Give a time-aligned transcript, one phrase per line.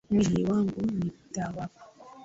[0.09, 1.81] Mwili wangu nitawapa